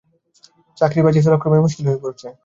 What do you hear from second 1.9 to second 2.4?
পড়ছে।